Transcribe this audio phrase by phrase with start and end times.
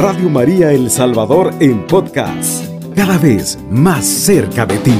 [0.00, 4.94] Radio María El Salvador en podcast, cada vez más cerca de ti.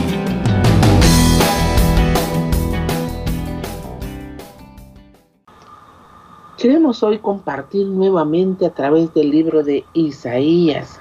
[6.57, 10.99] Queremos hoy compartir nuevamente a través del libro de Isaías,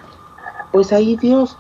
[0.71, 1.57] pues ahí Dios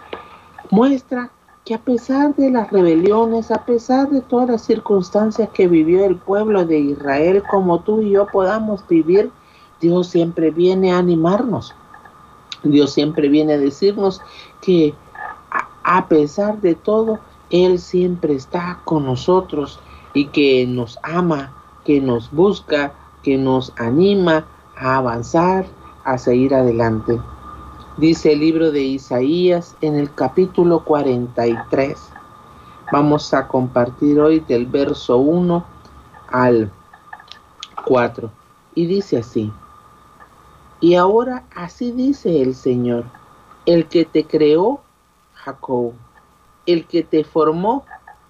[0.69, 1.31] muestra
[1.65, 6.17] que a pesar de las rebeliones, a pesar de todas las circunstancias que vivió el
[6.17, 9.31] pueblo de Israel, como tú y yo podamos vivir,
[9.81, 11.73] Dios siempre viene a animarnos.
[12.71, 14.21] Dios siempre viene a decirnos
[14.61, 14.93] que
[15.83, 19.79] a pesar de todo, Él siempre está con nosotros
[20.13, 21.53] y que nos ama,
[21.85, 25.65] que nos busca, que nos anima a avanzar,
[26.03, 27.19] a seguir adelante.
[27.97, 31.97] Dice el libro de Isaías en el capítulo 43.
[32.91, 35.65] Vamos a compartir hoy del verso 1
[36.29, 36.71] al
[37.85, 38.29] 4.
[38.75, 39.51] Y dice así.
[40.79, 43.05] Y ahora así dice el Señor,
[43.65, 44.81] el que te creó,
[45.33, 45.93] Jacob,
[46.65, 47.85] el que te formó,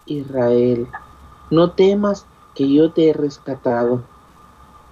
[0.05, 0.87] Israel.
[1.49, 4.01] No temas que yo te he rescatado.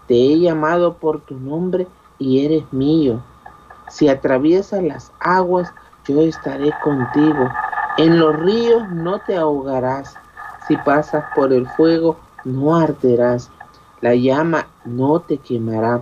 [0.08, 1.88] Te he llamado por tu nombre
[2.20, 3.22] y eres mío
[3.90, 5.72] si atraviesas las aguas,
[6.08, 7.50] yo estaré contigo.
[7.98, 10.16] En los ríos no te ahogarás.
[10.68, 13.52] Si pasas por el fuego, no arderás.
[14.02, 16.02] La llama no te quemará,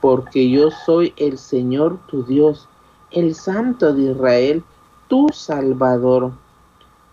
[0.00, 2.68] porque yo soy el Señor tu Dios,
[3.10, 4.64] el Santo de Israel,
[5.08, 6.32] tu Salvador.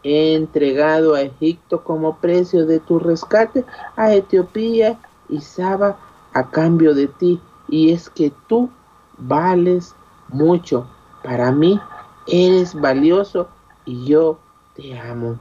[0.03, 5.97] He entregado a Egipto como precio de tu rescate a Etiopía y Saba
[6.33, 8.69] a cambio de ti, y es que tú
[9.17, 9.95] vales
[10.27, 10.85] mucho.
[11.23, 11.79] Para mí
[12.27, 13.47] eres valioso
[13.85, 14.37] y yo
[14.75, 15.39] te amo.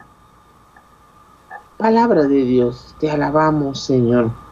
[1.77, 4.44] Palabra de Dios, te alabamos Señor.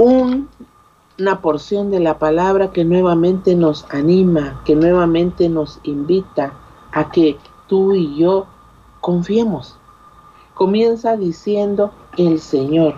[0.00, 6.54] Una porción de la palabra que nuevamente nos anima, que nuevamente nos invita
[6.90, 7.36] a que
[7.66, 8.46] tú y yo
[9.02, 9.76] confiemos.
[10.54, 12.94] Comienza diciendo el Señor.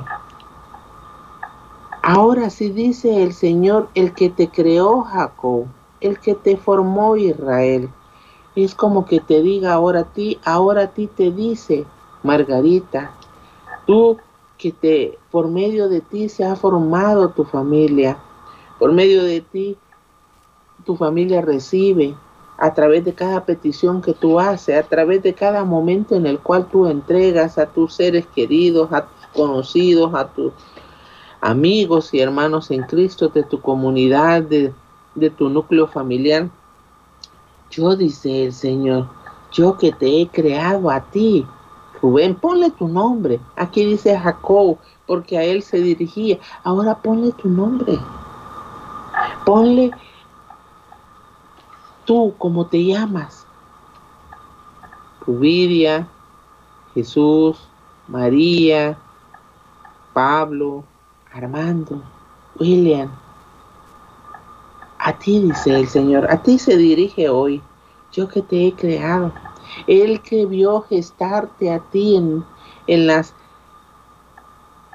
[2.04, 5.66] Ahora sí dice el Señor, el que te creó Jacob,
[6.00, 7.91] el que te formó Israel.
[8.55, 11.84] Es como que te diga ahora a ti, ahora a ti te dice,
[12.22, 13.10] Margarita,
[13.87, 14.19] tú
[14.62, 18.17] que te, por medio de ti se ha formado tu familia,
[18.78, 19.77] por medio de ti
[20.84, 22.15] tu familia recibe
[22.59, 26.39] a través de cada petición que tú haces, a través de cada momento en el
[26.39, 30.53] cual tú entregas a tus seres queridos, a tus conocidos, a tus
[31.41, 34.73] amigos y hermanos en Cristo de tu comunidad, de,
[35.37, 36.49] tu núcleo familiar.
[37.69, 39.09] Yo, dice el Señor,
[39.50, 41.44] yo que te he creado a ti,
[42.02, 43.40] Rubén, ponle tu nombre.
[43.56, 46.38] Aquí dice Jacob, porque a él se dirigía.
[46.64, 47.98] Ahora ponle tu nombre.
[49.46, 49.92] Ponle
[52.04, 53.46] tú como te llamas.
[55.24, 56.08] Rubidia,
[56.94, 57.68] Jesús,
[58.08, 58.98] María,
[60.12, 60.84] Pablo,
[61.32, 62.02] Armando,
[62.58, 63.08] William,
[64.98, 67.62] a ti dice el Señor, a ti se dirige hoy,
[68.12, 69.32] yo que te he creado,
[69.87, 72.44] Él que vio gestarte a ti en,
[72.87, 73.34] en las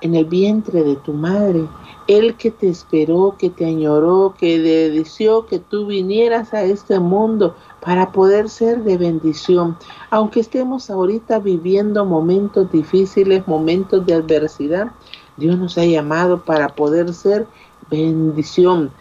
[0.02, 1.66] en el vientre de tu madre,
[2.08, 7.56] Él que te esperó, que te añoró, que deseó que tú vinieras a este mundo
[7.82, 9.78] para poder ser de bendición.
[10.10, 14.92] Aunque estemos ahorita viviendo momentos difíciles, momentos de adversidad,
[15.38, 17.48] Dios nos ha llamado para poder ser
[17.90, 18.92] bendición.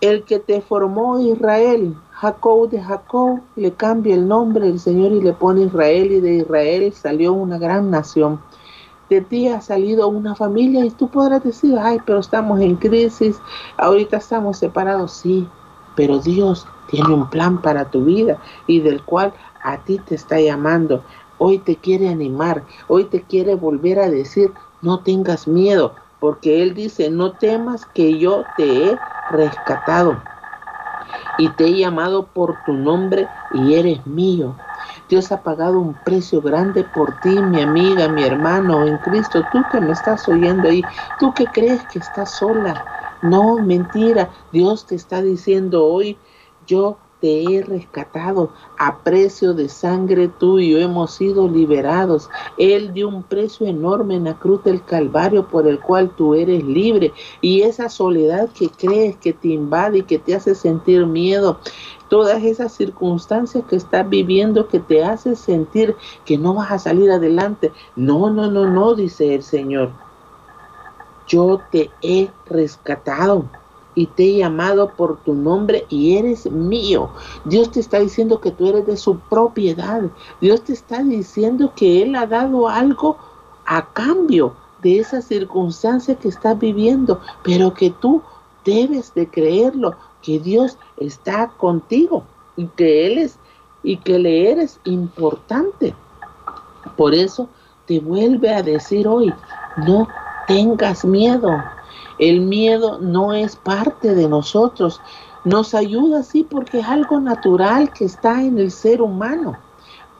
[0.00, 5.22] El que te formó Israel, Jacob de Jacob, le cambia el nombre del Señor y
[5.22, 8.42] le pone Israel y de Israel salió una gran nación.
[9.08, 13.40] De ti ha salido una familia y tú podrás decir, ay, pero estamos en crisis,
[13.78, 15.48] ahorita estamos separados, sí,
[15.96, 19.32] pero Dios tiene un plan para tu vida y del cual
[19.62, 21.02] a ti te está llamando.
[21.38, 24.52] Hoy te quiere animar, hoy te quiere volver a decir,
[24.82, 28.98] no tengas miedo, porque Él dice, no temas que yo te he
[29.30, 30.18] rescatado
[31.40, 34.60] y te he llamado por tu nombre y eres mío.
[35.08, 39.46] Dios ha pagado un precio grande por ti, mi amiga, mi hermano en Cristo.
[39.46, 42.86] Tú que me estás oyendo ahí, tú que crees que estás sola.
[43.20, 44.30] No, mentira.
[44.50, 46.20] Dios te está diciendo hoy,
[46.60, 48.50] yo te he rescatado.
[48.78, 52.30] A precio de sangre tuyo hemos sido liberados.
[52.56, 56.64] Él dio un precio enorme en la cruz del Calvario por el cual tú eres
[56.64, 57.12] libre.
[57.40, 61.58] Y esa soledad que crees que te invade y que te hace sentir miedo,
[62.08, 67.10] todas esas circunstancias que estás viviendo que te hace sentir que no vas a salir
[67.10, 67.72] adelante.
[67.96, 69.90] No, no, no, no, dice el Señor.
[71.28, 73.44] Yo te he rescatado
[74.00, 77.10] y te he llamado por tu nombre y eres mío.
[77.44, 80.04] Dios te está diciendo que tú eres de su propiedad.
[80.40, 83.18] Dios te está diciendo que Él ha dado algo
[83.66, 88.22] a cambio de esa circunstancia que estás viviendo, pero que tú
[88.64, 92.24] debes de creerlo, que Dios está contigo
[92.56, 93.38] y que Él es
[93.82, 95.94] y que le eres importante.
[96.96, 97.50] Por eso
[97.84, 99.30] te vuelve a decir hoy,
[99.76, 100.08] no
[100.46, 101.50] tengas miedo.
[102.20, 105.00] El miedo no es parte de nosotros.
[105.46, 109.56] Nos ayuda sí porque es algo natural que está en el ser humano,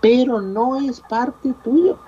[0.01, 1.99] pero no es parte tuyo.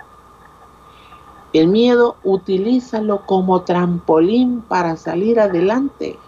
[1.53, 6.19] El miedo utilízalo como trampolín para salir adelante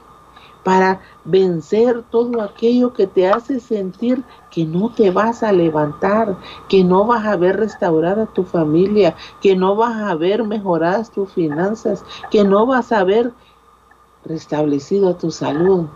[0.64, 6.36] para vencer todo aquello que te hace sentir que no te vas a levantar,
[6.68, 11.30] que no vas a ver restaurada tu familia, que no vas a ver mejoradas tus
[11.30, 13.32] finanzas, que no vas a ver
[14.24, 15.86] restablecido tu salud.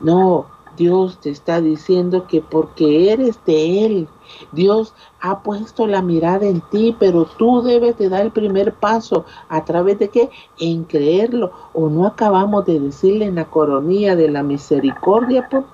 [0.00, 0.46] No,
[0.76, 4.08] Dios te está diciendo que porque eres de Él,
[4.52, 9.24] Dios ha puesto la mirada en ti, pero tú debes de dar el primer paso.
[9.48, 10.30] ¿A través de qué?
[10.58, 11.52] En creerlo.
[11.72, 15.48] ¿O no acabamos de decirle en la coronilla de la misericordia?
[15.48, 15.64] Pues,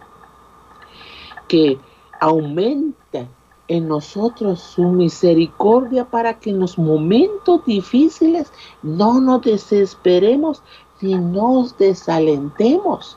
[1.48, 1.78] que
[2.20, 3.26] aumenta
[3.66, 10.62] en nosotros su misericordia para que en los momentos difíciles no nos desesperemos
[11.00, 13.16] ni nos desalentemos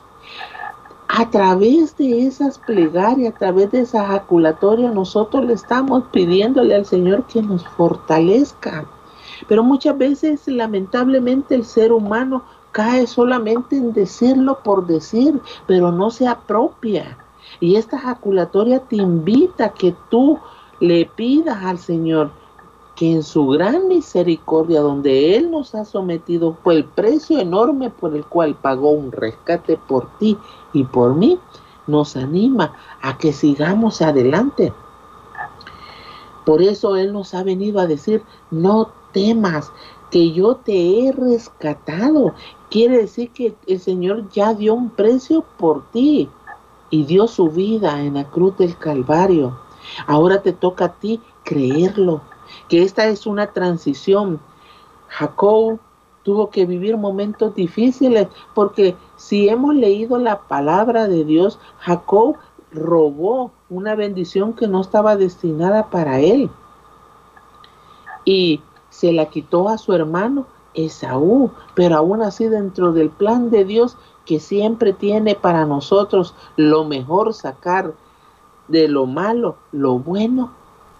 [1.16, 6.86] a través de esas plegarias, a través de esa ejaculatoria, nosotros le estamos pidiéndole al
[6.86, 8.84] Señor que nos fortalezca.
[9.46, 12.42] Pero muchas veces, lamentablemente, el ser humano
[12.72, 17.16] cae solamente en decirlo por decir, pero no se apropia.
[17.60, 20.40] Y esta ejaculatoria te invita a que tú
[20.80, 22.32] le pidas al Señor
[22.96, 28.14] que en su gran misericordia, donde Él nos ha sometido, fue el precio enorme por
[28.14, 30.36] el cual pagó un rescate por ti
[30.72, 31.38] y por mí,
[31.86, 34.72] nos anima a que sigamos adelante.
[36.46, 39.72] Por eso Él nos ha venido a decir, no temas,
[40.10, 42.34] que yo te he rescatado.
[42.70, 46.28] Quiere decir que el Señor ya dio un precio por ti
[46.90, 49.58] y dio su vida en la cruz del Calvario.
[50.06, 52.20] Ahora te toca a ti creerlo,
[52.68, 54.40] que esta es una transición.
[55.08, 55.78] Jacob
[56.22, 62.36] tuvo que vivir momentos difíciles porque si hemos leído la palabra de Dios, Jacob
[62.72, 66.50] robó una bendición que no estaba destinada para él
[68.24, 73.64] y se la quitó a su hermano Esaú, pero aún así dentro del plan de
[73.64, 77.92] Dios que siempre tiene para nosotros lo mejor sacar
[78.68, 80.52] de lo malo, lo bueno,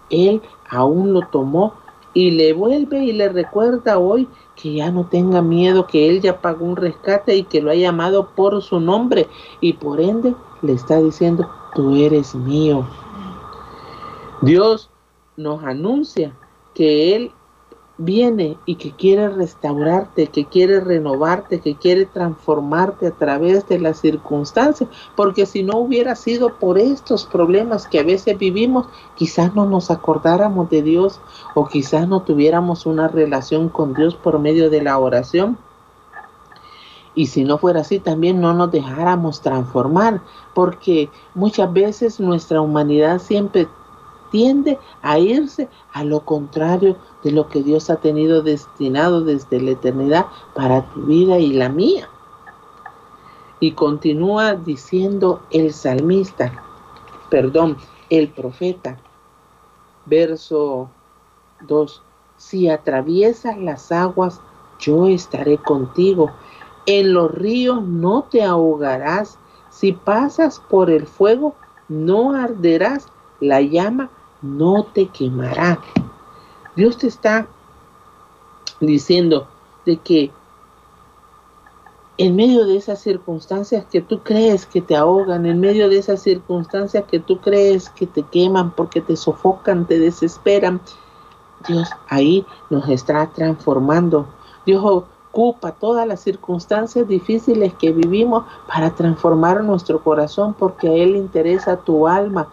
[0.09, 1.73] él aún lo tomó
[2.13, 6.39] y le vuelve y le recuerda hoy que ya no tenga miedo, que él ya
[6.39, 9.27] pagó un rescate y que lo ha llamado por su nombre
[9.59, 12.87] y por ende le está diciendo, tú eres mío.
[14.41, 14.89] Dios
[15.37, 16.33] nos anuncia
[16.73, 17.31] que Él
[17.97, 23.99] viene y que quiere restaurarte, que quiere renovarte, que quiere transformarte a través de las
[23.99, 29.65] circunstancias, porque si no hubiera sido por estos problemas que a veces vivimos, quizás no
[29.65, 31.21] nos acordáramos de Dios
[31.53, 35.57] o quizás no tuviéramos una relación con Dios por medio de la oración.
[37.17, 40.21] Y si no fuera así, también no nos dejáramos transformar,
[40.53, 43.69] porque muchas veces nuestra humanidad siempre
[44.31, 49.71] tiende a irse a lo contrario de lo que Dios ha tenido destinado desde la
[49.71, 52.09] eternidad para tu vida y la mía.
[53.59, 56.63] Y continúa diciendo el salmista,
[57.29, 57.77] perdón,
[58.09, 58.97] el profeta,
[60.05, 60.89] verso
[61.61, 62.03] 2,
[62.37, 64.41] si atraviesas las aguas,
[64.79, 66.31] yo estaré contigo.
[66.85, 69.39] En los ríos no te ahogarás.
[69.69, 71.55] Si pasas por el fuego,
[71.87, 73.07] no arderás.
[73.39, 74.09] La llama
[74.45, 75.79] no te quemará.
[76.75, 77.47] Dios te está
[78.79, 79.47] diciendo
[79.85, 80.31] de que
[82.17, 86.21] en medio de esas circunstancias que tú crees que te ahogan, en medio de esas
[86.21, 90.79] circunstancias que tú crees que te queman porque te sofocan, te desesperan,
[91.67, 94.27] Dios ahí nos está transformando.
[94.65, 101.15] Dios ocupa todas las circunstancias difíciles que vivimos para transformar nuestro corazón porque a Él
[101.17, 102.47] interesa tu alma,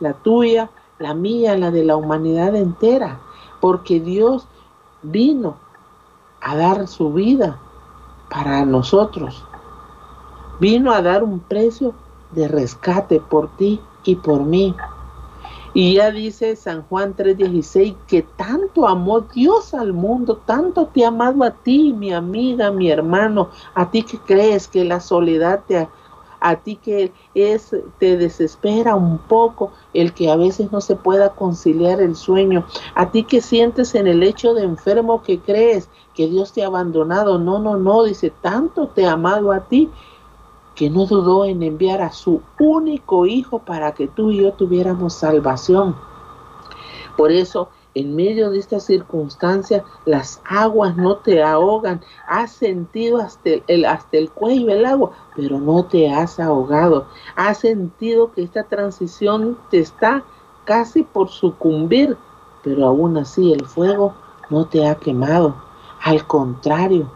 [0.00, 3.20] la tuya la mía, la de la humanidad entera,
[3.60, 4.46] porque Dios
[5.02, 5.56] vino
[6.40, 7.58] a dar su vida
[8.30, 9.44] para nosotros.
[10.60, 11.94] Vino a dar un precio
[12.32, 14.74] de rescate por ti y por mí.
[15.74, 21.08] Y ya dice San Juan 3:16 que tanto amó Dios al mundo, tanto te ha
[21.08, 25.86] amado a ti, mi amiga, mi hermano, a ti que crees que la soledad te
[26.48, 31.30] a ti que es te desespera un poco el que a veces no se pueda
[31.30, 36.28] conciliar el sueño, a ti que sientes en el hecho de enfermo que crees que
[36.28, 39.90] Dios te ha abandonado, no, no, no, dice, tanto te ha amado a ti
[40.76, 45.14] que no dudó en enviar a su único hijo para que tú y yo tuviéramos
[45.14, 45.96] salvación.
[47.16, 52.02] Por eso, en medio de esta circunstancia, las aguas no te ahogan.
[52.28, 57.06] Has sentido hasta el, hasta el cuello el agua, pero no te has ahogado.
[57.36, 60.22] Has sentido que esta transición te está
[60.66, 62.18] casi por sucumbir,
[62.62, 64.14] pero aún así el fuego
[64.50, 65.56] no te ha quemado.
[66.02, 67.10] Al contrario,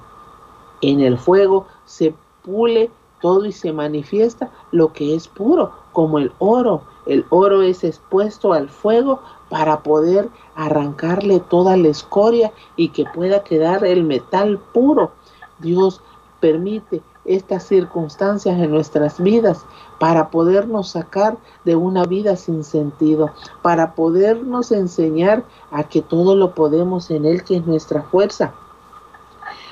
[0.81, 6.33] en el fuego se pule todo y se manifiesta lo que es puro, como el
[6.39, 6.85] oro.
[7.05, 9.21] El oro es expuesto al fuego
[9.51, 10.31] para poder
[10.61, 15.13] arrancarle toda la escoria y que pueda quedar el metal puro.
[15.59, 16.03] Dios
[16.41, 19.65] permite estas circunstancias en nuestras vidas
[19.99, 23.31] para podernos sacar de una vida sin sentido,
[23.63, 28.53] para podernos enseñar a que todo lo podemos en Él, que es nuestra fuerza.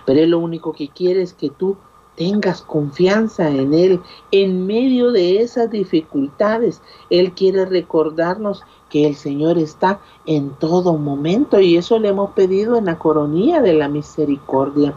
[0.07, 1.77] Pero Él lo único que quiere es que tú
[2.17, 4.01] tengas confianza en Él
[4.33, 6.83] en medio de esas dificultades.
[7.11, 12.77] Él quiere recordarnos que el Señor está en todo momento y eso le hemos pedido
[12.77, 14.95] en la coronía de la misericordia.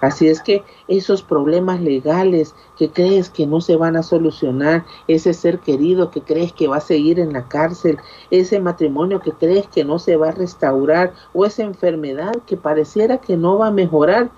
[0.00, 5.34] Así es que esos problemas legales que crees que no se van a solucionar, ese
[5.34, 7.98] ser querido que crees que va a seguir en la cárcel,
[8.30, 13.18] ese matrimonio que crees que no se va a restaurar o esa enfermedad que pareciera
[13.18, 14.30] que no va a mejorar,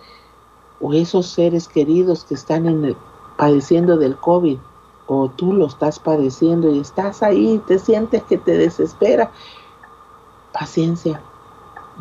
[0.80, 2.96] o esos seres queridos que están en el,
[3.36, 4.56] padeciendo del COVID,
[5.12, 9.32] o tú lo estás padeciendo y estás ahí, te sientes que te desespera,
[10.52, 11.20] paciencia.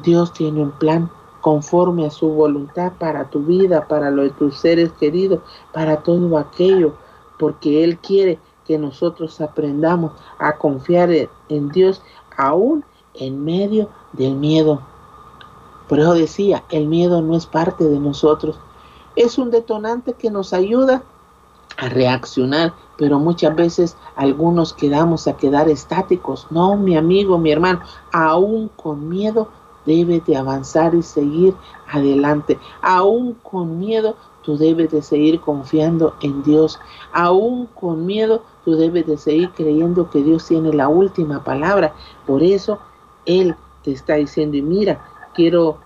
[0.03, 1.09] Dios tiene un plan
[1.41, 5.39] conforme a su voluntad para tu vida, para lo de tus seres queridos,
[5.73, 6.93] para todo aquello,
[7.39, 8.37] porque Él quiere
[8.67, 12.03] que nosotros aprendamos a confiar en Dios
[12.37, 12.85] aún
[13.15, 14.83] en medio del miedo.
[15.87, 18.59] Por eso decía, el miedo no es parte de nosotros,
[19.15, 21.01] es un detonante que nos ayuda
[21.77, 26.47] a reaccionar, pero muchas veces algunos quedamos a quedar estáticos.
[26.49, 27.79] No, mi amigo, mi hermano,
[28.11, 29.47] aún con miedo
[29.85, 31.55] debes de avanzar y seguir
[31.89, 32.59] adelante.
[32.81, 36.77] Aún con miedo tú debes de seguir confiando en Dios.
[37.13, 41.93] Aún con miedo tú debes de seguir creyendo que Dios tiene la última palabra.
[42.27, 42.79] Por eso
[43.25, 45.77] Él te está diciendo, y mira, quiero,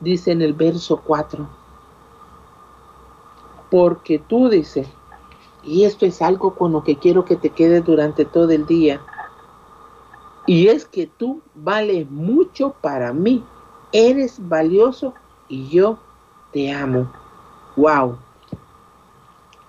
[0.00, 1.46] dice en el verso 4,
[3.70, 4.88] porque tú dices,
[5.62, 9.00] y esto es algo con lo que quiero que te quedes durante todo el día,
[10.46, 13.44] y es que tú vales mucho para mí,
[13.92, 15.14] eres valioso
[15.48, 15.98] y yo
[16.52, 17.10] te amo.
[17.76, 18.16] Wow.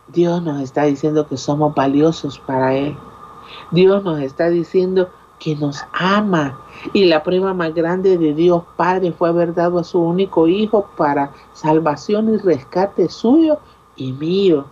[0.07, 2.97] Dios nos está diciendo que somos valiosos para Él.
[3.71, 5.09] Dios nos está diciendo
[5.39, 6.59] que nos ama.
[6.93, 10.87] Y la prueba más grande de Dios Padre fue haber dado a su único Hijo
[10.97, 13.59] para salvación y rescate suyo
[13.95, 14.65] y mío.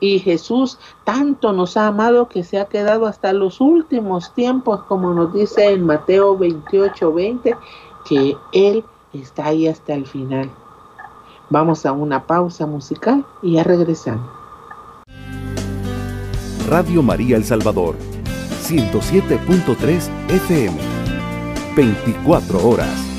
[0.00, 5.14] Y Jesús tanto nos ha amado que se ha quedado hasta los últimos tiempos, como
[5.14, 7.56] nos dice en Mateo 28, 20,
[8.04, 10.50] que Él está ahí hasta el final.
[11.50, 14.28] Vamos a una pausa musical y ya regresamos.
[16.68, 17.94] Radio María El Salvador,
[18.62, 20.76] 107.3 FM,
[21.76, 23.13] 24 horas.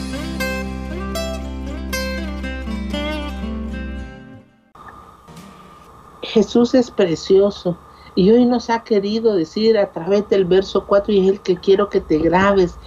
[6.36, 7.78] Jesús es precioso
[8.14, 11.56] y hoy nos ha querido decir a través del verso 4 y es el que
[11.56, 12.78] quiero que te grabes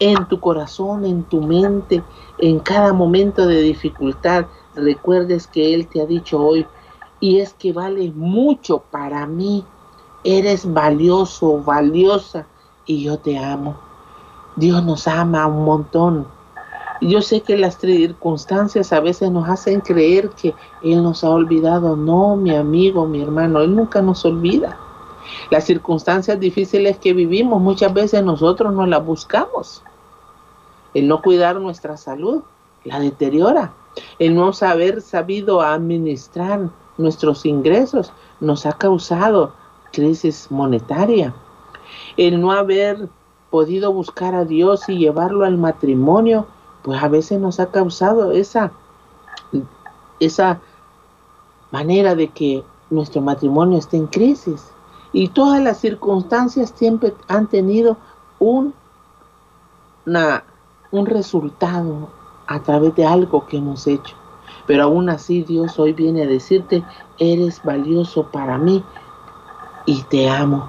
[0.00, 2.02] en tu corazón, en tu mente,
[2.38, 4.46] en cada momento de dificultad.
[4.74, 6.66] Recuerdes que Él te ha dicho hoy
[7.20, 9.64] y es que vale mucho para mí.
[10.24, 12.44] Eres valioso, valiosa
[12.86, 13.76] y yo te amo.
[14.56, 16.26] Dios nos ama un montón.
[17.00, 21.96] Yo sé que las circunstancias a veces nos hacen creer que Él nos ha olvidado.
[21.96, 24.78] No, mi amigo, mi hermano, Él nunca nos olvida.
[25.50, 29.82] Las circunstancias difíciles que vivimos muchas veces nosotros no las buscamos.
[30.92, 32.42] El no cuidar nuestra salud
[32.84, 33.72] la deteriora.
[34.18, 39.52] El no saber sabido administrar nuestros ingresos nos ha causado
[39.92, 41.34] crisis monetaria.
[42.16, 43.08] El no haber
[43.50, 46.46] podido buscar a Dios y llevarlo al matrimonio
[46.84, 48.70] pues a veces nos ha causado esa,
[50.20, 50.60] esa
[51.70, 54.70] manera de que nuestro matrimonio esté en crisis.
[55.10, 57.96] Y todas las circunstancias siempre han tenido
[58.38, 58.74] un,
[60.04, 62.10] un resultado
[62.46, 64.14] a través de algo que hemos hecho.
[64.66, 66.84] Pero aún así Dios hoy viene a decirte,
[67.18, 68.84] eres valioso para mí
[69.86, 70.68] y te amo.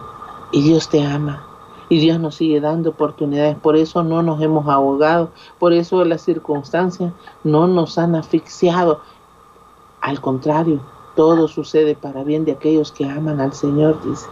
[0.53, 1.45] Y Dios te ama.
[1.89, 3.57] Y Dios nos sigue dando oportunidades.
[3.57, 5.29] Por eso no nos hemos ahogado.
[5.59, 7.13] Por eso las circunstancias
[7.43, 9.01] no nos han asfixiado.
[10.01, 10.81] Al contrario,
[11.15, 14.27] todo sucede para bien de aquellos que aman al Señor, dice.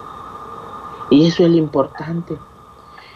[1.10, 2.38] Y eso es lo importante.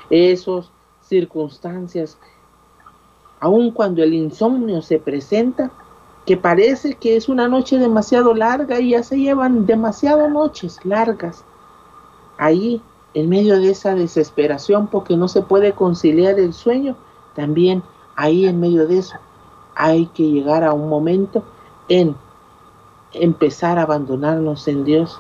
[0.10, 2.18] Esas circunstancias,
[3.40, 5.72] aun cuando el insomnio se presenta,
[6.28, 11.46] que parece que es una noche demasiado larga y ya se llevan demasiadas noches largas.
[12.38, 12.82] Ahí,
[13.14, 16.96] en medio de esa desesperación porque no se puede conciliar el sueño,
[17.36, 17.84] también
[18.16, 19.18] ahí en medio de eso
[19.78, 21.44] hay que llegar a un momento
[21.88, 22.16] en
[23.14, 25.20] empezar a abandonarnos en Dios,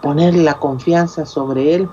[0.00, 1.88] poner la confianza sobre Él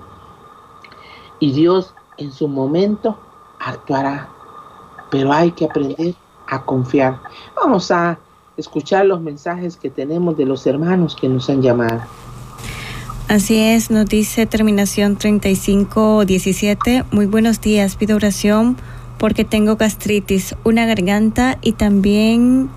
[1.39, 3.17] y Dios en su momento
[3.60, 4.29] actuará.
[5.10, 6.13] Pero hay que aprender
[6.48, 7.19] a confiar.
[7.55, 8.19] Vamos a
[8.55, 12.01] escuchar los mensajes que tenemos de los hermanos que nos han llamado.
[13.29, 17.03] Así es, nos dice terminación 3517.
[17.12, 18.75] Muy buenos días, pido oración
[19.19, 22.71] porque tengo gastritis, una garganta y también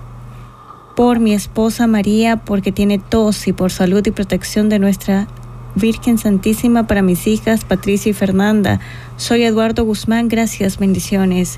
[0.95, 5.27] por mi esposa María porque tiene tos y por salud y protección de nuestra
[5.73, 8.79] Virgen Santísima para mis hijas Patricia y Fernanda.
[9.17, 11.57] Soy Eduardo Guzmán, gracias, bendiciones.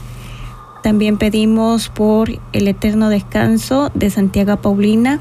[0.83, 5.19] También pedimos por el eterno descanso de Santiago Paulina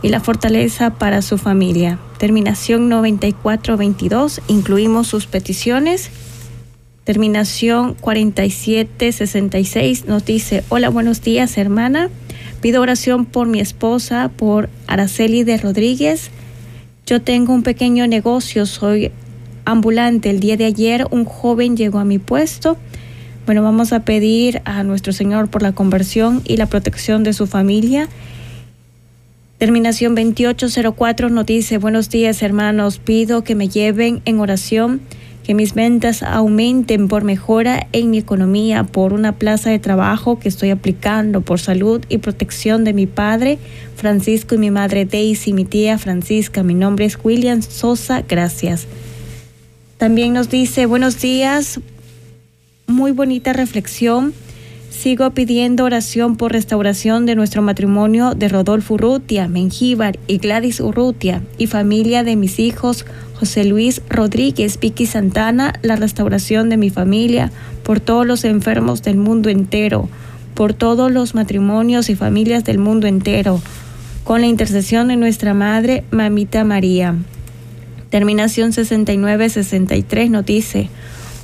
[0.00, 1.98] y la fortaleza para su familia.
[2.22, 6.10] Terminación 9422, incluimos sus peticiones.
[7.02, 12.10] Terminación 4766 nos dice, hola, buenos días hermana.
[12.60, 16.30] Pido oración por mi esposa, por Araceli de Rodríguez.
[17.06, 19.10] Yo tengo un pequeño negocio, soy
[19.64, 20.30] ambulante.
[20.30, 22.76] El día de ayer un joven llegó a mi puesto.
[23.46, 27.48] Bueno, vamos a pedir a nuestro Señor por la conversión y la protección de su
[27.48, 28.08] familia.
[29.62, 35.00] Terminación 2804 nos dice, buenos días hermanos, pido que me lleven en oración
[35.44, 40.48] que mis ventas aumenten por mejora en mi economía, por una plaza de trabajo que
[40.48, 43.60] estoy aplicando, por salud y protección de mi padre
[43.94, 46.64] Francisco y mi madre Daisy, mi tía Francisca.
[46.64, 48.88] Mi nombre es William Sosa, gracias.
[49.96, 51.78] También nos dice, buenos días,
[52.88, 54.34] muy bonita reflexión.
[55.02, 61.42] Sigo pidiendo oración por restauración de nuestro matrimonio de Rodolfo Urrutia, Mengíbar y Gladys Urrutia
[61.58, 67.50] y familia de mis hijos José Luis Rodríguez, Vicky Santana, la restauración de mi familia,
[67.82, 70.08] por todos los enfermos del mundo entero,
[70.54, 73.60] por todos los matrimonios y familias del mundo entero,
[74.22, 77.16] con la intercesión de nuestra Madre, Mamita María.
[78.10, 80.90] Terminación 6963 nos dice,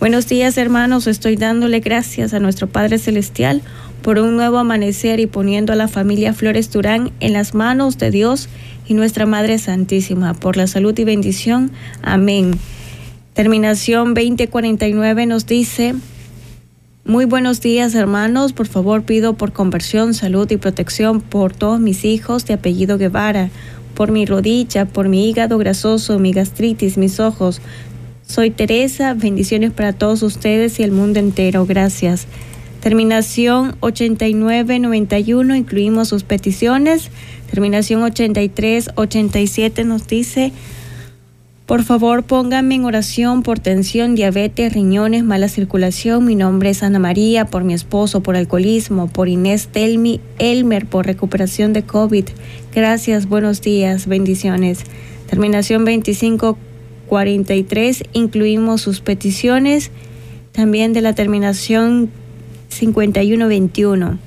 [0.00, 3.62] Buenos días hermanos, estoy dándole gracias a nuestro Padre Celestial
[4.00, 8.12] por un nuevo amanecer y poniendo a la familia Flores Durán en las manos de
[8.12, 8.48] Dios
[8.86, 11.72] y nuestra Madre Santísima, por la salud y bendición.
[12.00, 12.52] Amén.
[13.34, 15.96] Terminación 2049 nos dice,
[17.04, 22.04] muy buenos días hermanos, por favor pido por conversión, salud y protección por todos mis
[22.04, 23.50] hijos de apellido Guevara,
[23.98, 27.60] por mi rodilla, por mi hígado grasoso, mi gastritis, mis ojos.
[28.28, 32.26] Soy Teresa, bendiciones para todos ustedes y el mundo entero, gracias.
[32.80, 37.10] Terminación 8991, incluimos sus peticiones.
[37.50, 40.52] Terminación 8387 nos dice,
[41.64, 46.26] por favor pónganme en oración por tensión, diabetes, riñones, mala circulación.
[46.26, 51.06] Mi nombre es Ana María, por mi esposo, por alcoholismo, por Inés Telmi Elmer, por
[51.06, 52.26] recuperación de COVID.
[52.74, 54.80] Gracias, buenos días, bendiciones.
[55.28, 55.86] Terminación
[57.08, 59.90] 2543, incluimos sus peticiones.
[60.52, 62.10] También de la terminación
[62.68, 64.18] 5121.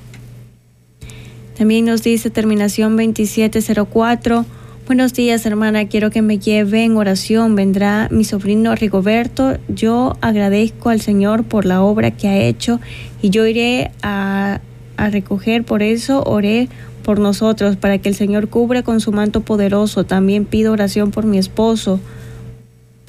[1.57, 4.45] También nos dice terminación 2704.
[4.87, 5.87] Buenos días, hermana.
[5.87, 7.55] Quiero que me lleve en oración.
[7.55, 9.57] Vendrá mi sobrino Rigoberto.
[9.67, 12.79] Yo agradezco al Señor por la obra que ha hecho
[13.21, 14.59] y yo iré a,
[14.97, 15.63] a recoger.
[15.63, 16.67] Por eso oré
[17.01, 20.05] por nosotros, para que el Señor cubra con su manto poderoso.
[20.05, 21.99] También pido oración por mi esposo,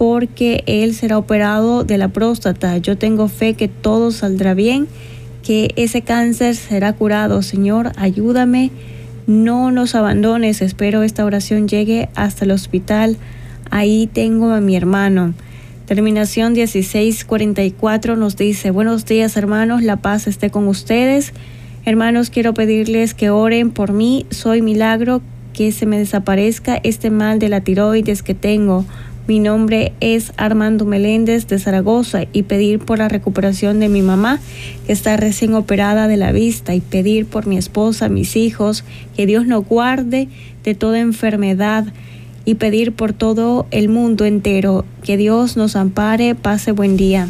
[0.02, 2.76] porque él será operado de la próstata.
[2.78, 4.88] Yo tengo fe que todo saldrá bien
[5.44, 7.40] que ese cáncer será curado.
[7.40, 8.72] Señor, ayúdame,
[9.28, 10.60] no nos abandones.
[10.60, 13.16] Espero esta oración llegue hasta el hospital.
[13.70, 15.34] Ahí tengo a mi hermano.
[15.86, 21.32] Terminación 1644 nos dice, buenos días hermanos, la paz esté con ustedes.
[21.84, 24.26] Hermanos, quiero pedirles que oren por mí.
[24.30, 28.84] Soy milagro que se me desaparezca este mal de la tiroides que tengo.
[29.28, 34.40] Mi nombre es Armando Meléndez de Zaragoza y pedir por la recuperación de mi mamá
[34.84, 38.84] que está recién operada de la vista y pedir por mi esposa, mis hijos,
[39.16, 40.28] que Dios nos guarde
[40.64, 41.86] de toda enfermedad
[42.44, 47.28] y pedir por todo el mundo entero que Dios nos ampare, pase buen día.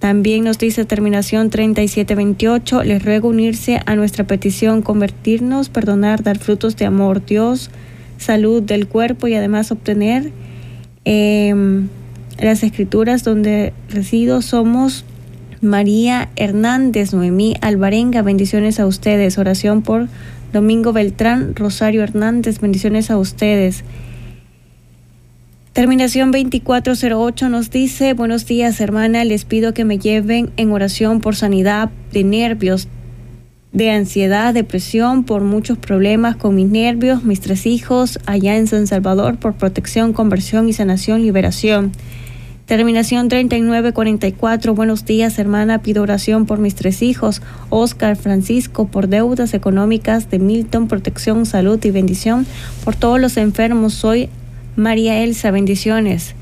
[0.00, 6.76] También nos dice terminación 3728, les ruego unirse a nuestra petición, convertirnos, perdonar, dar frutos
[6.76, 7.70] de amor, Dios,
[8.18, 10.30] salud del cuerpo y además obtener
[11.04, 11.54] eh,
[12.38, 15.04] las escrituras donde resido somos
[15.60, 19.36] María Hernández, Noemí Alvarenga, bendiciones a ustedes.
[19.36, 20.08] Oración por
[20.52, 23.84] Domingo Beltrán, Rosario Hernández, bendiciones a ustedes.
[25.72, 31.36] Terminación 2408 nos dice, buenos días hermana, les pido que me lleven en oración por
[31.36, 32.88] sanidad de nervios,
[33.72, 38.86] de ansiedad, depresión, por muchos problemas con mis nervios, mis tres hijos allá en San
[38.86, 41.92] Salvador, por protección, conversión y sanación, liberación.
[42.66, 44.74] Terminación 3944.
[44.74, 45.82] Buenos días, hermana.
[45.82, 51.84] Pido oración por mis tres hijos, Oscar, Francisco, por deudas económicas de Milton, protección, salud
[51.84, 52.46] y bendición.
[52.84, 54.28] Por todos los enfermos, soy
[54.76, 55.50] María Elsa.
[55.50, 56.34] Bendiciones.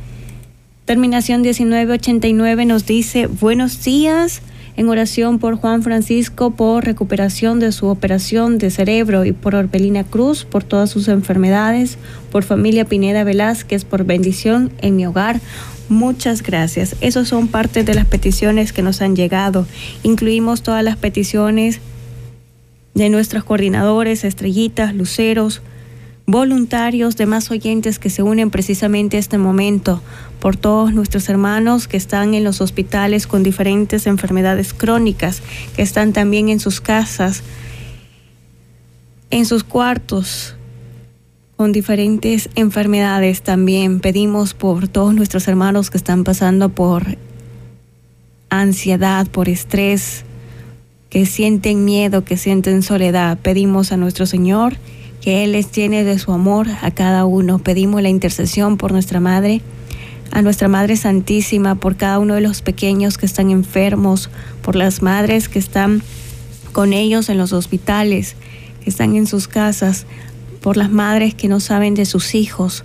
[0.85, 4.43] Terminación 1989 nos dice, buenos días
[4.79, 10.05] en oración por Juan Francisco por recuperación de su operación de cerebro y por Orbelina
[10.05, 11.99] Cruz por todas sus enfermedades,
[12.31, 15.41] por familia Pineda Velázquez por bendición en mi hogar.
[15.89, 16.95] Muchas gracias.
[17.01, 19.67] Esas son parte de las peticiones que nos han llegado.
[20.05, 21.81] Incluimos todas las peticiones
[22.95, 25.61] de nuestros coordinadores, estrellitas, luceros,
[26.27, 30.03] voluntarios, demás oyentes que se unen precisamente a este momento,
[30.41, 35.43] por todos nuestros hermanos que están en los hospitales con diferentes enfermedades crónicas,
[35.75, 37.43] que están también en sus casas,
[39.31, 40.55] en sus cuartos,
[41.57, 44.01] con diferentes enfermedades también.
[44.01, 47.19] Pedimos por todos nuestros hermanos que están pasando por
[48.49, 50.25] ansiedad, por estrés,
[51.11, 53.39] que sienten miedo, que sienten soledad.
[53.39, 54.77] Pedimos a nuestro Señor
[55.21, 57.59] que Él les tiene de su amor a cada uno.
[57.59, 59.61] Pedimos la intercesión por nuestra Madre,
[60.31, 64.31] a nuestra Madre Santísima, por cada uno de los pequeños que están enfermos,
[64.63, 66.03] por las madres que están
[66.73, 68.37] con ellos en los hospitales,
[68.83, 70.07] que están en sus casas,
[70.61, 72.85] por las madres que no saben de sus hijos,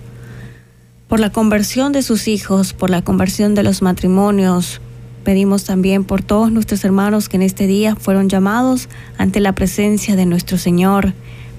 [1.08, 4.80] por la conversión de sus hijos, por la conversión de los matrimonios.
[5.22, 10.16] Pedimos también por todos nuestros hermanos que en este día fueron llamados ante la presencia
[10.16, 11.14] de nuestro Señor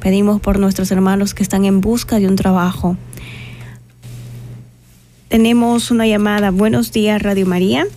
[0.06, 2.95] Pedimos por nuestros hermanos que están en busca de un trabajo.
[5.36, 6.50] Tenemos una llamada.
[6.50, 7.88] Buenos días, Radio María.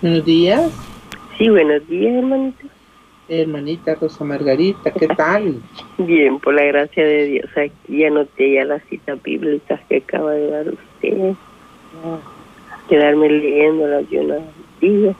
[0.00, 0.72] Buenos días.
[1.36, 2.64] Sí, buenos días, hermanita.
[3.28, 5.60] Hermanita Rosa Margarita, ¿qué tal?
[5.98, 7.50] Bien, por la gracia de Dios.
[7.58, 11.34] Aquí anoté ya las citas bíblicas que acaba de dar usted.
[12.88, 14.42] Quedarme leyéndolas yo unos
[14.80, 15.16] días.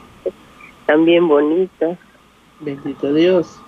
[0.87, 1.99] También bonitas.
[2.61, 3.61] Bendito Dios.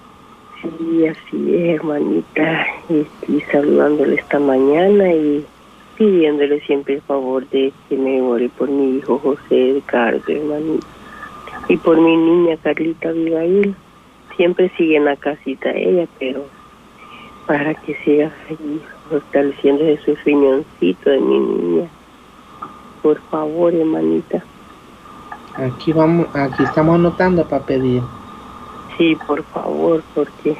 [0.61, 2.65] Sí, así es, hermanita.
[2.89, 5.45] Estoy saludándole esta mañana y
[5.97, 10.87] pidiéndole siempre el favor de que me ore por mi hijo José Edgardo, hermanita.
[11.67, 13.75] Y por mi niña Carlita Abigail.
[14.35, 16.45] Siempre sigue en la casita ella, pero
[17.47, 21.87] para que siga ahí fortaleciendo su riñoncito de mi niña.
[23.01, 24.43] Por favor, hermanita.
[25.55, 28.03] Aquí vamos, aquí estamos anotando para pedir.
[28.97, 30.57] Sí, por favor, porque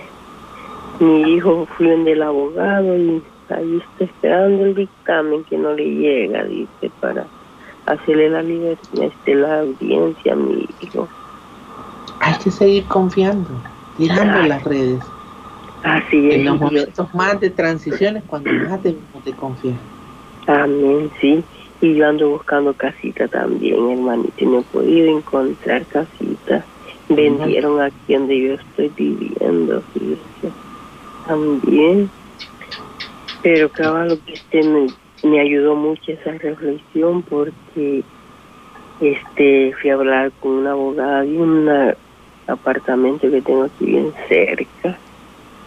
[0.99, 5.85] mi hijo fue en del abogado y ahí está esperando el dictamen que no le
[5.85, 7.25] llega, dice, para
[7.85, 11.07] hacerle la libertad, este, la audiencia a mi hijo.
[12.19, 13.49] Hay que seguir confiando,
[13.97, 15.03] tirando las redes.
[15.83, 16.35] Así es.
[16.35, 19.75] En los momentos más de transiciones, cuando más debemos de confiar.
[20.47, 21.43] Amén, sí.
[21.79, 26.65] Y yo ando buscando casita también, hermanito, y no he podido encontrar casita
[27.09, 29.83] vendieron aquí donde yo estoy viviendo,
[31.25, 32.09] también.
[33.41, 34.87] Pero claro que este me,
[35.23, 38.03] me, ayudó mucho esa reflexión porque
[38.99, 41.69] este fui a hablar con una abogada de un
[42.47, 44.97] apartamento que tengo aquí bien cerca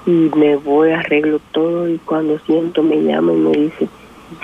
[0.07, 3.89] y me voy, arreglo todo y cuando siento me llama y me dice,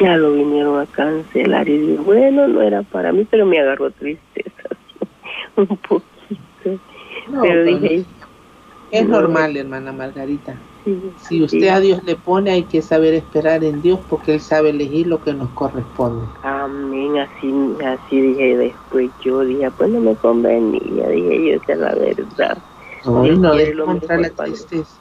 [0.01, 3.91] ya lo vinieron a cancelar y digo, bueno, no era para mí, pero me agarró
[3.91, 4.69] tristeza
[5.57, 6.03] un poco
[7.31, 8.05] pero dije,
[8.91, 10.57] es normal, hermana Margarita.
[11.17, 14.71] si usted a Dios le pone, hay que saber esperar en Dios porque Él sabe
[14.71, 16.27] elegir lo que nos corresponde.
[16.43, 17.53] Amén, así,
[17.85, 19.11] así dije después.
[19.25, 22.59] Yo dije, pues no me convenía, dije yo, esa es la verdad.
[23.05, 24.97] no, no contra la tristeza.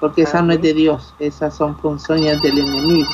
[0.00, 3.08] porque esa no es de Dios, esas son ponzoñas del enemigo.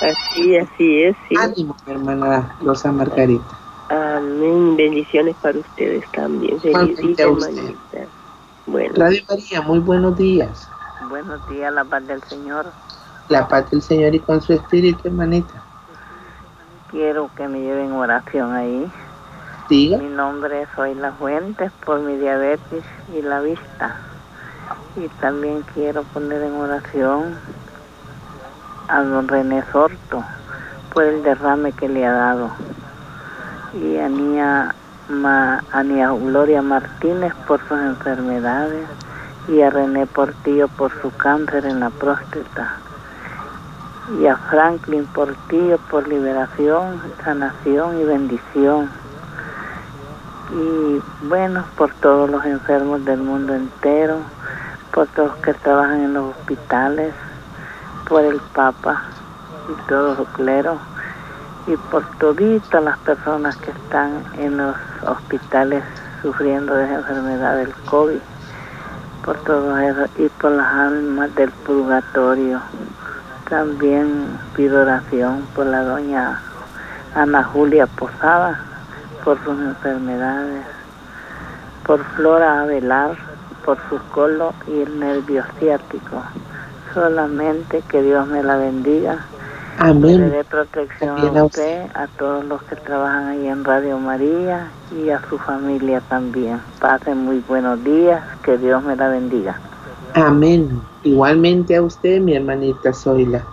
[0.00, 1.16] Así, así es.
[1.28, 1.36] Sí.
[1.38, 3.61] Ánimo, hermana Rosa Margarita.
[3.92, 4.74] Amén.
[4.74, 6.58] Bendiciones para ustedes también.
[6.58, 8.06] Feliz día, hermanita.
[8.66, 8.94] Bueno.
[8.96, 10.66] Radio María, muy buenos días.
[11.10, 12.72] Buenos días, la paz del Señor.
[13.28, 15.62] La paz del Señor y con su espíritu, hermanita.
[16.90, 18.90] Quiero que me lleven oración ahí.
[19.68, 19.98] Diga.
[19.98, 24.00] Mi nombre es Soy La Fuentes por mi diabetes y la vista.
[24.96, 27.36] Y también quiero poner en oración
[28.88, 30.24] a don René Sorto
[30.94, 32.50] por el derrame que le ha dado.
[33.74, 34.74] Y a Nia,
[35.72, 38.86] a Gloria Martínez por sus enfermedades
[39.48, 42.82] y a René Portillo por su cáncer en la próstata
[44.20, 48.90] y a Franklin Portillo por liberación, sanación y bendición.
[50.50, 54.18] Y bueno, por todos los enfermos del mundo entero,
[54.92, 57.14] por todos los que trabajan en los hospitales,
[58.08, 59.04] por el Papa
[59.68, 60.78] y todos los cleros,
[61.66, 65.84] y por todas las personas que están en los hospitales
[66.22, 68.18] sufriendo de esa enfermedad del COVID,
[69.24, 72.60] por todo eso, y por las almas del purgatorio.
[73.48, 76.40] También pido oración por la doña
[77.14, 78.60] Ana Julia Posada,
[79.24, 80.64] por sus enfermedades,
[81.84, 83.16] por Flora Avelar,
[83.64, 86.22] por su colon y el nervio ciático.
[86.94, 89.18] Solamente que Dios me la bendiga.
[89.78, 90.20] Amén.
[90.20, 95.10] le dé protección a usted, a todos los que trabajan ahí en Radio María y
[95.10, 96.60] a su familia también.
[96.80, 99.58] Pasen muy buenos días, que Dios me la bendiga.
[100.14, 100.80] Amén.
[101.02, 103.44] Igualmente a usted, mi hermanita Zoila.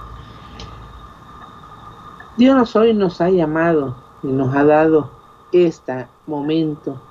[2.37, 5.11] Dios hoy nos ha llamado y nos ha dado
[5.51, 7.01] este momento.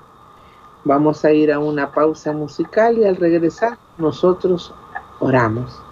[0.85, 4.73] Vamos a ir a una pausa musical y al regresar nosotros
[5.18, 5.83] oramos.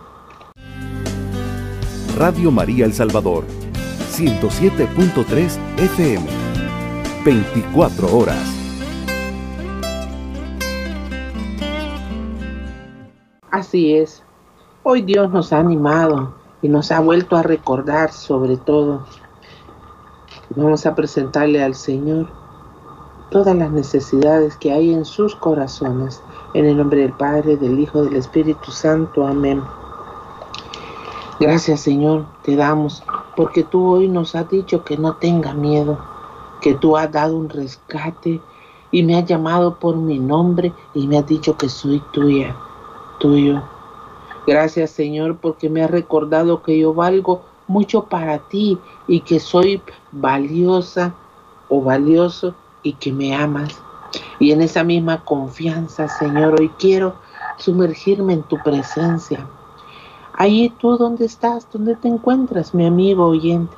[2.16, 3.44] Radio María El Salvador,
[4.10, 6.26] 107.3 FM,
[7.26, 8.42] 24 horas.
[13.50, 14.22] Así es.
[14.82, 19.04] Hoy Dios nos ha animado y nos ha vuelto a recordar sobre todo.
[20.56, 22.30] Vamos a presentarle al Señor
[23.30, 26.22] todas las necesidades que hay en sus corazones.
[26.54, 29.26] En el nombre del Padre, del Hijo, del Espíritu Santo.
[29.26, 29.60] Amén.
[31.38, 33.02] Gracias Señor, te damos,
[33.36, 35.98] porque tú hoy nos has dicho que no tenga miedo,
[36.62, 38.40] que tú has dado un rescate
[38.90, 42.56] y me has llamado por mi nombre y me has dicho que soy tuya
[43.18, 43.62] tuyo.
[44.46, 49.82] Gracias Señor porque me has recordado que yo valgo mucho para ti y que soy
[50.12, 51.14] valiosa
[51.68, 53.76] o valioso y que me amas.
[54.38, 57.14] Y en esa misma confianza, Señor, hoy quiero
[57.58, 59.46] sumergirme en tu presencia.
[60.36, 63.76] Allí tú donde estás, donde te encuentras, mi amigo oyente.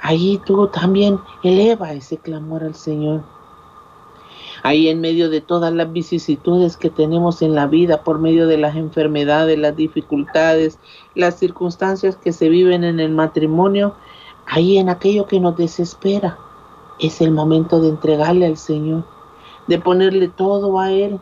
[0.00, 3.22] Allí tú también eleva ese clamor al Señor
[4.64, 8.56] ahí en medio de todas las vicisitudes que tenemos en la vida, por medio de
[8.56, 10.78] las enfermedades, las dificultades,
[11.14, 13.94] las circunstancias que se viven en el matrimonio,
[14.46, 16.38] ahí en aquello que nos desespera,
[16.98, 19.04] es el momento de entregarle al Señor,
[19.66, 21.20] de ponerle todo a Él,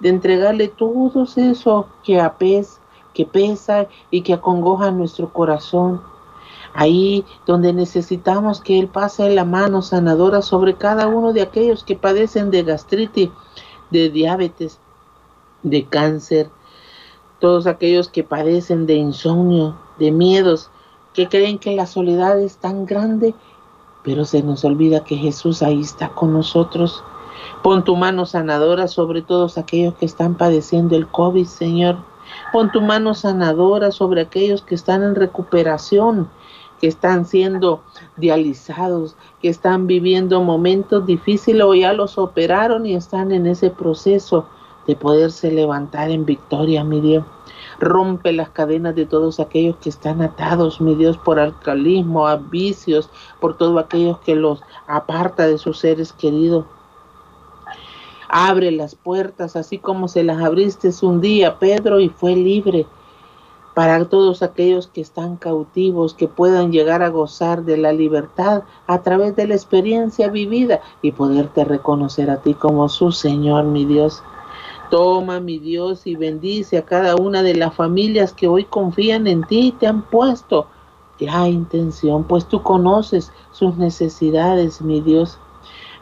[0.00, 2.80] de entregarle todo eso que apes,
[3.12, 6.00] que pesa y que acongoja nuestro corazón
[6.74, 11.96] ahí donde necesitamos que Él pase la mano sanadora sobre cada uno de aquellos que
[11.96, 13.30] padecen de gastritis,
[13.90, 14.78] de diabetes,
[15.62, 16.50] de cáncer,
[17.40, 20.70] todos aquellos que padecen de insomnio, de miedos,
[21.12, 23.34] que creen que la soledad es tan grande,
[24.02, 27.04] pero se nos olvida que Jesús ahí está con nosotros.
[27.62, 31.98] Pon tu mano sanadora sobre todos aquellos que están padeciendo el COVID, Señor.
[32.52, 36.28] Pon tu mano sanadora sobre aquellos que están en recuperación,
[36.80, 37.80] que están siendo
[38.16, 44.46] dializados, que están viviendo momentos difíciles o ya los operaron y están en ese proceso
[44.86, 47.24] de poderse levantar en victoria, mi Dios.
[47.78, 53.08] Rompe las cadenas de todos aquellos que están atados, mi Dios, por alcoholismo, a vicios,
[53.40, 56.64] por todos aquellos que los aparta de sus seres queridos.
[58.32, 62.86] Abre las puertas, así como se las abriste un día, Pedro, y fue libre
[63.74, 69.02] para todos aquellos que están cautivos, que puedan llegar a gozar de la libertad a
[69.02, 74.22] través de la experiencia vivida y poderte reconocer a ti como su Señor, mi Dios.
[74.90, 79.44] Toma, mi Dios, y bendice a cada una de las familias que hoy confían en
[79.44, 80.66] ti y te han puesto
[81.26, 85.38] la intención, pues tú conoces sus necesidades, mi Dios.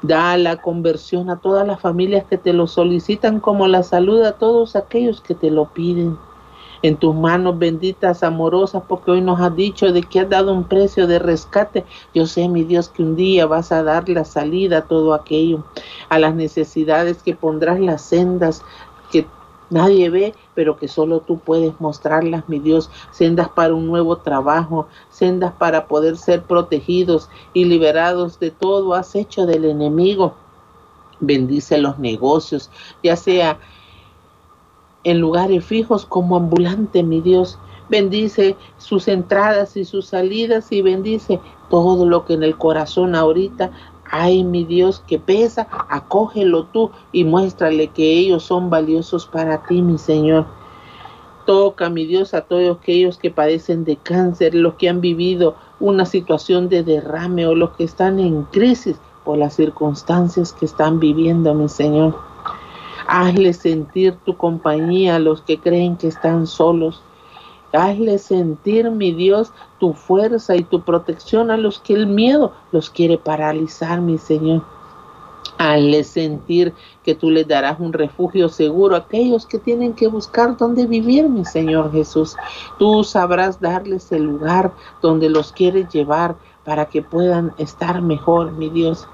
[0.02, 4.32] Da la conversión a todas las familias que te lo solicitan, como la salud a
[4.32, 6.18] todos aquellos que te lo piden.
[6.82, 10.64] en tus manos benditas, amorosas, porque hoy nos has dicho de que has dado un
[10.64, 11.84] precio de rescate.
[12.14, 15.64] Yo sé, mi Dios, que un día vas a dar la salida a todo aquello,
[16.08, 18.62] a las necesidades que pondrás las sendas
[19.12, 19.26] que
[19.70, 24.88] nadie ve, pero que solo tú puedes mostrarlas, mi Dios, sendas para un nuevo trabajo,
[25.08, 30.34] sendas para poder ser protegidos y liberados de todo has hecho del enemigo.
[31.20, 32.70] Bendice los negocios,
[33.02, 33.58] ya sea
[35.04, 37.58] en lugares fijos como ambulante, mi Dios.
[37.88, 43.70] Bendice sus entradas y sus salidas y bendice todo lo que en el corazón ahorita
[44.10, 49.82] hay, mi Dios, que pesa, acógelo tú y muéstrale que ellos son valiosos para ti,
[49.82, 50.46] mi Señor.
[51.46, 56.04] Toca, mi Dios, a todos aquellos que padecen de cáncer, los que han vivido una
[56.04, 61.54] situación de derrame o los que están en crisis por las circunstancias que están viviendo,
[61.54, 62.16] mi Señor.
[63.06, 67.02] Hazle sentir tu compañía a los que creen que están solos.
[67.72, 72.90] Hazle sentir, mi Dios, tu fuerza y tu protección a los que el miedo los
[72.90, 74.62] quiere paralizar, mi Señor.
[75.58, 76.72] Hazle sentir
[77.04, 81.28] que tú les darás un refugio seguro a aquellos que tienen que buscar dónde vivir,
[81.28, 82.34] mi Señor Jesús.
[82.78, 88.70] Tú sabrás darles el lugar donde los quieres llevar para que puedan estar mejor, mi
[88.70, 89.06] Dios.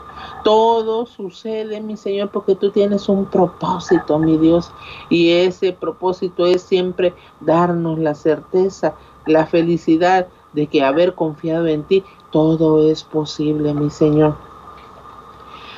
[0.45, 4.71] Todo sucede, mi Señor, porque tú tienes un propósito, mi Dios.
[5.11, 8.95] Y ese propósito es siempre darnos la certeza,
[9.27, 14.37] la felicidad de que haber confiado en ti, todo es posible, mi Señor.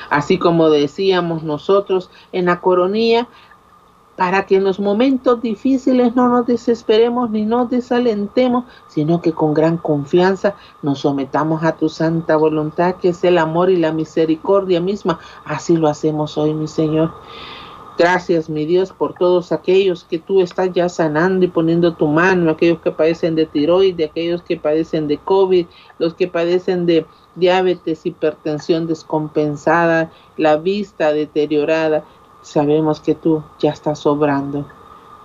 [0.09, 3.27] Así como decíamos nosotros en la coronía,
[4.19, 9.53] para que en los momentos difíciles no nos desesperemos ni nos desalentemos, sino que con
[9.53, 14.81] gran confianza nos sometamos a tu santa voluntad, que es el amor y la misericordia
[14.81, 15.19] misma.
[15.45, 17.13] Así lo hacemos hoy, mi Señor.
[17.97, 22.51] Gracias, mi Dios, por todos aquellos que tú estás ya sanando y poniendo tu mano,
[22.51, 25.65] aquellos que padecen de tiroides, aquellos que padecen de COVID,
[25.97, 27.05] los que padecen de
[27.35, 32.03] diabetes, hipertensión descompensada, la vista deteriorada.
[32.41, 34.65] Sabemos que tú ya estás sobrando.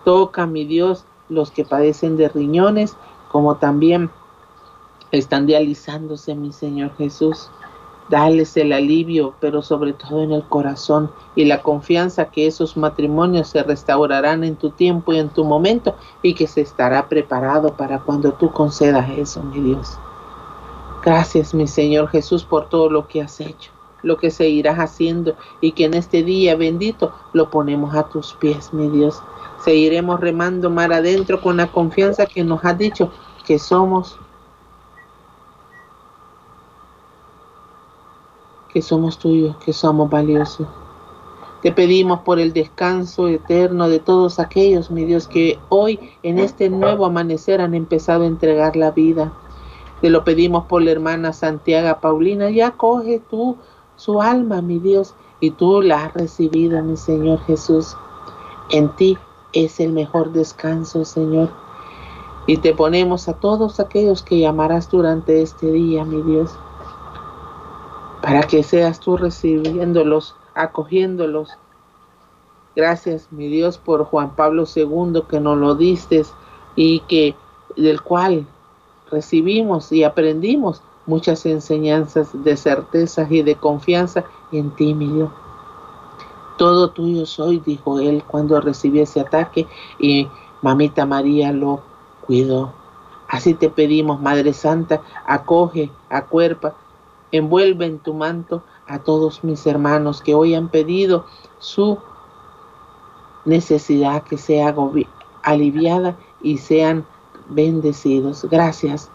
[0.04, 2.96] Toca, mi Dios, los que padecen de riñones,
[3.30, 4.10] como también
[5.10, 7.50] están dializándose, mi Señor Jesús.
[8.10, 13.48] Dales el alivio, pero sobre todo en el corazón y la confianza que esos matrimonios
[13.48, 18.00] se restaurarán en tu tiempo y en tu momento y que se estará preparado para
[18.00, 19.98] cuando tú concedas eso, mi Dios.
[21.02, 23.73] Gracias, mi Señor Jesús, por todo lo que has hecho
[24.04, 28.72] lo que seguirás haciendo y que en este día bendito lo ponemos a tus pies,
[28.72, 29.20] mi Dios.
[29.64, 33.10] Seguiremos remando mar adentro con la confianza que nos has dicho
[33.44, 34.18] que somos
[38.74, 40.66] que somos tuyos, que somos valiosos.
[41.62, 46.68] Te pedimos por el descanso eterno de todos aquellos, mi Dios, que hoy en este
[46.68, 49.32] nuevo amanecer han empezado a entregar la vida.
[50.02, 52.50] Te lo pedimos por la hermana Santiago Paulina.
[52.50, 53.56] Ya coge tú
[53.96, 57.96] su alma, mi Dios, y tú la has recibido, mi Señor Jesús.
[58.70, 59.18] En ti
[59.52, 61.50] es el mejor descanso, Señor.
[62.46, 66.50] Y te ponemos a todos aquellos que llamarás durante este día, mi Dios,
[68.20, 71.50] para que seas tú recibiéndolos, acogiéndolos.
[72.76, 76.22] Gracias, mi Dios, por Juan Pablo II que nos lo diste
[76.76, 77.34] y que
[77.76, 78.46] del cual
[79.10, 85.30] recibimos y aprendimos muchas enseñanzas de certeza y de confianza en ti, mi Dios.
[86.56, 89.66] Todo tuyo soy, dijo él cuando recibió ese ataque
[89.98, 90.28] y
[90.62, 91.82] mamita María lo
[92.26, 92.72] cuidó.
[93.28, 96.74] Así te pedimos, Madre Santa, acoge, acuerpa,
[97.32, 101.26] envuelve en tu manto a todos mis hermanos que hoy han pedido
[101.58, 101.98] su
[103.44, 104.74] necesidad que sea
[105.42, 107.04] aliviada y sean
[107.48, 108.44] bendecidos.
[108.48, 109.10] Gracias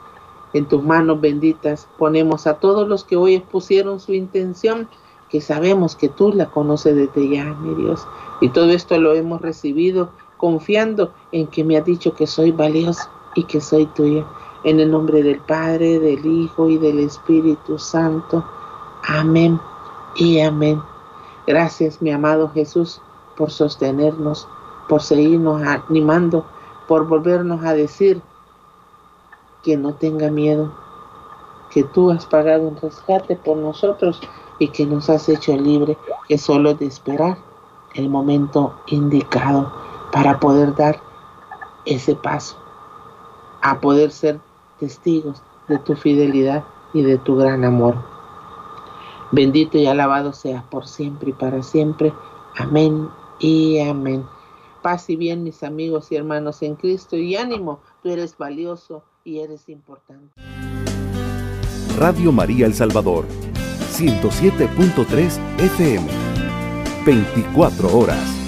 [0.54, 4.88] en tus manos benditas ponemos a todos los que hoy expusieron su intención,
[5.30, 8.08] que sabemos que tú la conoces desde ya, mi Dios.
[8.42, 13.10] Y todo esto lo hemos recibido confiando en que me ha dicho que soy valioso
[13.36, 14.26] y que soy tuya.
[14.64, 18.44] En el nombre del Padre, del Hijo y del Espíritu Santo.
[19.08, 19.60] Amén
[20.16, 20.82] y amén.
[21.46, 23.02] Gracias, mi amado Jesús,
[23.38, 24.48] por sostenernos,
[24.88, 26.46] por seguirnos animando,
[26.88, 28.22] por volvernos a decir
[29.64, 30.72] que no tenga miedo,
[31.70, 34.22] que tú has pagado un rescate por nosotros
[34.58, 35.98] y que nos has hecho libre,
[36.28, 37.38] que solo de esperar
[37.96, 39.72] el momento indicado
[40.12, 41.00] para poder dar
[41.86, 42.58] ese paso,
[43.62, 44.40] a poder ser
[44.80, 47.96] testigos de tu fidelidad y de tu gran amor.
[49.32, 52.14] Bendito y alabado seas por siempre y para siempre.
[52.58, 54.26] Amén y amén.
[54.82, 59.40] Paz y bien, mis amigos y hermanos en Cristo, y ánimo, tú eres valioso y
[59.40, 60.34] eres importante.
[61.98, 63.26] Radio María El Salvador,
[63.92, 66.08] 107.3 FM,
[67.06, 68.39] 24 horas.